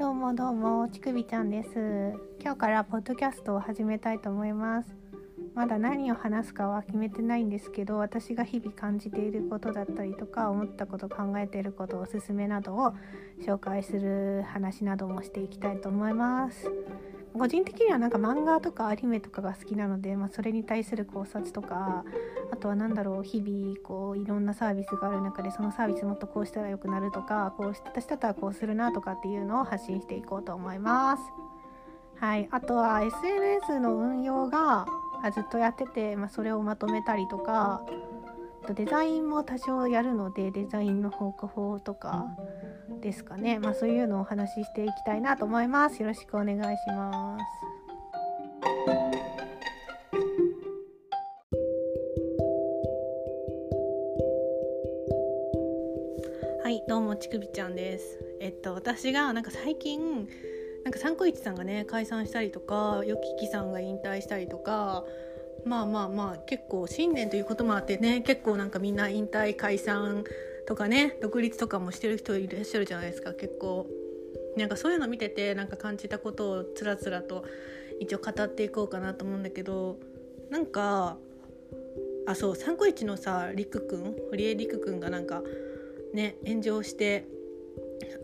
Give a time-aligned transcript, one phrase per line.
[0.00, 1.68] どうもどうもちくびちゃんです。
[2.40, 4.96] 今日からポッドキャストを始めたいと思います。
[5.54, 12.94] まだ何を話すかは決めてないんですけど私が日々感じていることだったりとか思ったこと考えていることおすすめなどを
[13.46, 16.70] 紹介する話などもしていきたいと思います。
[17.32, 22.04] 個人的にはなんか漫画とかアニメとかが好きなので、まあ、それに対する考察とか
[22.52, 31.22] あとは何だろう日々こういろんなサービスがある中でそのサービスもっとこうしたらよくなるとかこうしたしたらこうするなとかっていうのを発信していこうと思います。
[32.16, 34.86] はい、あとは SNS の運用が
[35.34, 37.82] ずっとやってて、まあ、それをまとめたりとか
[38.74, 42.26] デザインも多少やるのでデザインの方向法とか
[43.00, 46.00] ですかね、まあ、そういうのをお話ししていきたいなと思います。
[46.02, 47.44] よろしくお願いします。
[56.62, 58.18] はいどうもちくびちゃんです。
[58.40, 60.28] えっと私がなんか最近
[60.84, 65.04] なんか三個一さんがね解散したりとかよききさんが引退したりとか
[65.64, 70.24] まあまあまあ結構新年ということもあってね結構なんかみんな引退解散
[70.66, 73.86] とかね独立とかもしてる人いらっしゃるじゃないですか結構
[74.56, 77.44] なんかそういうの見ててなんか感じたことをつらつらと
[78.00, 79.98] 一応語っていこうかなと思うんだけど
[80.50, 81.16] なんか
[82.26, 85.42] あそう351のさりくくん堀江りくくんがなんか
[86.12, 87.26] ね炎上して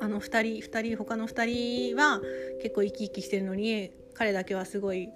[0.01, 2.21] あの2人2人他の2人は
[2.63, 5.09] 結構生き生きしてるのに彼だけはすごい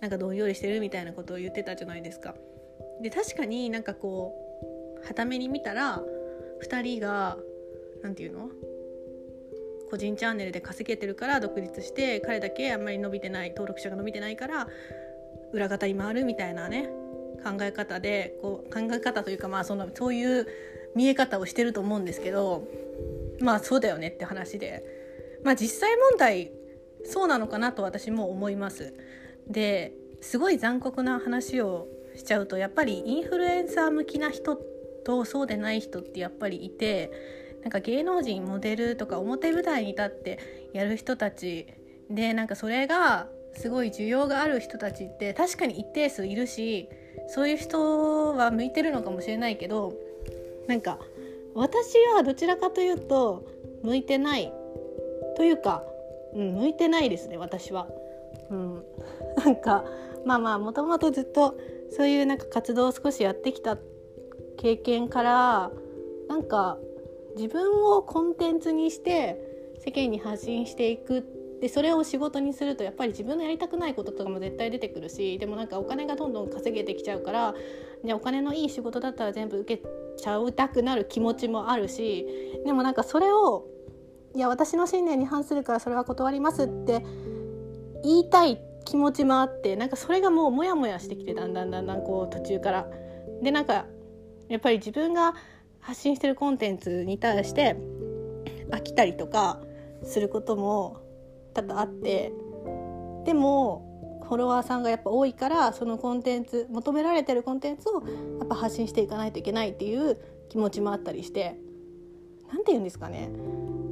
[0.00, 2.34] なんかどんよりしてるみたいなことを言ってたじゃないですか。
[3.02, 4.34] で確かになんかこ
[5.02, 6.02] うはために見たら
[6.62, 7.36] 2人が
[8.02, 8.50] 何て言うの？
[9.90, 14.68] 個人チャンネルで稼げてるから独立して彼だけあんまり伸びてない登録者が伸びてないから
[15.52, 16.88] 裏方に回るみたいなね
[17.42, 20.46] 考え方でこう考え方というかまあそのそういう
[20.94, 22.68] 見え方をしてると思うんですけど
[23.40, 24.84] まあそうだよねって話で
[25.42, 26.52] まあ実際問題
[27.04, 28.94] そうなのかなと私も思います。
[29.48, 34.60] ですごい残酷な話をしちゃうとやっぱりインフルエンサー向きな人
[35.04, 37.10] とそうでない人ってやっぱりいて
[37.62, 40.38] なんか芸能人モデルとか表舞台に立って
[40.72, 41.66] やる人たち
[42.10, 46.88] でなんかそれがすごい需要がある人たちって確かに一定数いるし
[47.28, 49.92] そういう人は向いてるのかもしれないけど
[50.66, 50.98] なんか
[51.54, 53.44] 私はどちらかというと
[53.82, 54.52] 向いてない
[55.36, 55.82] というか、
[56.34, 57.88] うん、向いてないですね私は。
[58.50, 58.84] うん、
[59.36, 59.84] なんか
[60.24, 61.56] まあまあもともとずっと
[61.90, 63.76] そういうなんか活動を少しやってきた
[64.60, 65.70] 経験から
[66.28, 66.76] なんか
[67.34, 69.38] 自分をコンテンツにして
[69.82, 71.24] 世間に発信していく
[71.62, 77.54] でそれを仕事にするとやっぱり自分のやりたくないこととかも絶対出てくるしでもなんかお金がどんどん稼げてきちゃうから
[78.04, 79.82] じゃお金のいい仕事だったら全部受け
[80.18, 82.26] ちゃうたくなる気持ちもあるし
[82.66, 83.66] でもなんかそれを
[84.34, 87.02] いや私の信念に反するからそれは断りますって
[88.04, 92.86] 言いたい気持ちもあってなんかそれがもうモヤモヤしてきてだんだんだんだんこう途中から。
[93.42, 93.86] でなんか
[94.50, 95.34] やっぱり自分が
[95.80, 97.76] 発信してるコンテンツに対して
[98.70, 99.60] 飽きたりとか
[100.04, 101.00] することも
[101.54, 102.32] 多々あって
[103.24, 103.86] でも
[104.24, 108.02] フォロワーさんがやっぱ多いからそのコンテンツ求められてるコンテンツを
[108.38, 110.18] やっぱ発信していかないといけないっていう
[110.48, 111.56] 気持ちもあったりして
[112.48, 113.30] 何て言うんですかね。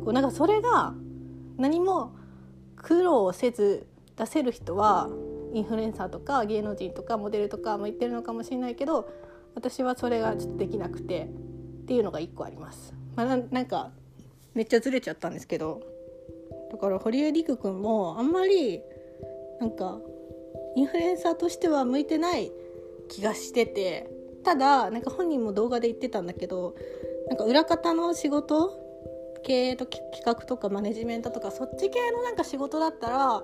[0.04, 0.94] こうなんかそれが
[1.56, 2.14] 何も
[2.76, 3.86] 苦労せず
[4.16, 5.08] 出せる人は
[5.54, 9.08] インフルエンサーとか芸能人とかモデルとかも言ってるのかもしれないけど
[9.58, 12.94] 私はそれがちょっとできなくてっていうのが1個あります。
[13.16, 13.90] まあ、なんか
[14.54, 15.82] めっちゃずれちゃったんですけど
[16.70, 18.80] だから堀江陸君もあんまり
[19.58, 19.98] なんか
[20.76, 22.52] インフルエンサーとしては向いてない
[23.08, 24.08] 気がしてて
[24.44, 26.76] ただなんか本人も動画で言ってたんだけど
[27.28, 28.78] なんか裏方の仕事
[29.42, 33.42] 経営と企画とかマネジメントとかそっち系のなんか仕事だったら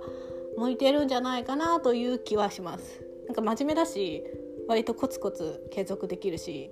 [0.56, 4.22] 向いてるんじゃないかなという気はしますなんか真面目だし
[4.68, 6.70] 割とコツコツ継続できるし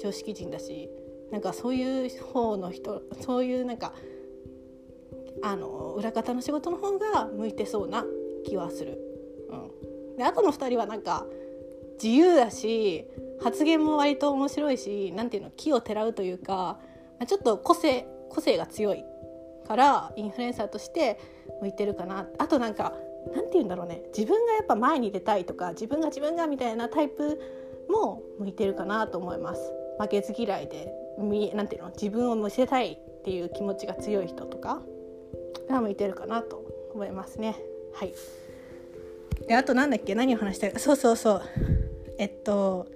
[0.00, 0.90] 常識人だし
[1.30, 3.92] なんかそういう方の人そういうなんか
[5.42, 8.04] あの裏方の仕事の方が向いてそうな
[8.44, 8.98] 気はする。
[9.50, 11.26] うん、であとの2人はなんか
[12.02, 13.06] 自由だし
[13.42, 16.78] 発言も割と面白いし何ていうの木をてらうというか
[17.26, 19.04] ちょっと個性個性が強い
[19.66, 21.18] からインフルエンサーとして
[21.60, 22.94] 向いてるかなあとなんか
[23.34, 24.02] 何て言うんだろうね。
[24.16, 27.40] 自分がやっぱ前に出たいとか自分が自分がみたいなタイプ
[27.88, 29.72] も向いてるかなと思います。
[29.98, 30.92] 負けず嫌いで
[31.54, 31.90] なんていうの？
[31.90, 34.82] 自分を見せたいっていう気持ちが強い人とか
[35.68, 36.62] が向いてるかなと
[36.94, 37.56] 思いますね。
[37.94, 38.14] はい。
[39.46, 40.14] であとなんだっけ？
[40.14, 40.72] 何を話したい？
[40.72, 41.42] かそうそうそう。
[42.18, 42.86] えっと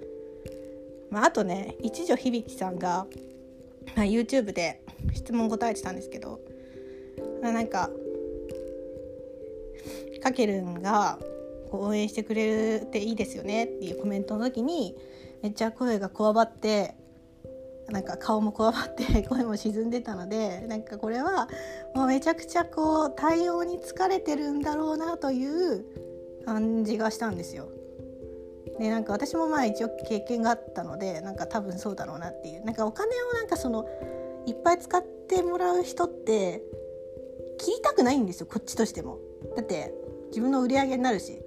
[1.09, 3.05] まああとね一条響さんが、
[3.95, 4.81] まあ、YouTube で
[5.13, 6.39] 質問答えてたんですけど
[7.41, 7.89] なんか
[10.21, 11.19] かけるんが
[11.71, 14.95] 応援してくれていいですよねっていうコメントの時に
[15.41, 16.95] めっちゃ声がこわばって
[17.89, 21.49] なんか顔もこわばって 声も沈んでたのでなんかこれは
[21.95, 25.85] もうめちゃくちゃこう対応に疲れてるんだろうなという
[26.45, 27.69] 感じがしたんですよ。
[28.79, 33.87] でなんか私もまあ一応経験があったのでなんか多分そうだろうなっていうなんかお金をなんかその
[34.45, 36.63] いっぱい使ってもらう人って
[37.57, 39.19] 切りたくないんですよこっちとしても。
[39.55, 39.93] だって
[40.31, 41.43] 自分の売り上げになるし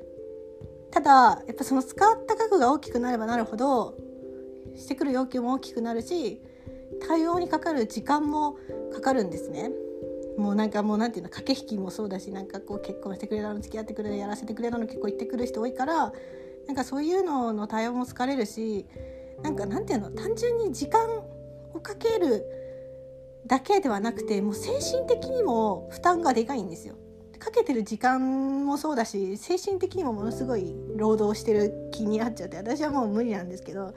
[0.91, 1.11] ただ
[1.47, 3.97] やっぱその使った額が大きくなればなるほど
[4.77, 6.41] してくる要求も大きくなるし
[7.07, 8.57] 対応にかかる時間も
[8.93, 9.71] かかるんですね。
[10.39, 16.13] もうなんかもうなんていうの駆け引きもそうだしなんかこう結婚してくれたの付き合ってくれたのやらせてくれたの結構言ってくる人多いから
[16.67, 18.87] なんかそういうのの対応も疲れるし
[19.43, 21.01] なんかなんていうの単純に時間
[21.73, 22.45] をかける
[23.47, 26.95] だけではなくてもう精神的にも負担がでかいんですよ。
[27.39, 33.95] かけてる時間もそうだし精神的にもものすごい労働してる気になっちゃって私はもう無理なんですけど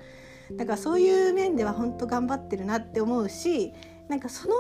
[0.52, 3.74] だからそういう面では本当頑張ってるなって思うし
[4.08, 4.56] なんかその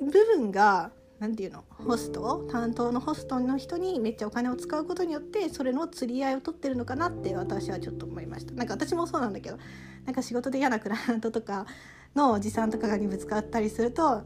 [0.00, 0.90] 部分が
[1.20, 8.52] 何て言うのホスト担当のホストの人にめっちゃお金を使うことによってそれの釣り合いを取ってるのかなって私はちょっと思いました。
[8.52, 9.58] なんか私もそうなんだけど
[10.04, 11.66] なんか仕事で嫌なクライアントとか
[12.14, 14.24] の持参とかにぶつかったりすると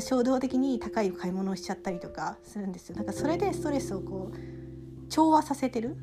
[0.00, 2.96] 衝動的に高い買い物をしちゃったりとかするんですよ。
[2.96, 5.96] なんかそれでストレスをこう調和させてる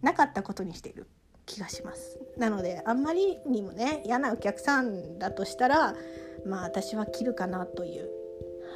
[0.00, 1.06] なかったことにしている
[1.46, 2.18] 気がします。
[2.36, 5.94] なのであんまりにもね嫌なお客さんだとしたら
[6.46, 8.08] まあ私は切るかなという、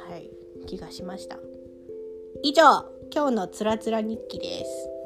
[0.09, 0.29] はい、
[0.65, 1.37] 気がしました。
[2.43, 2.63] 以上
[3.13, 4.96] 今日のつらつら日記です。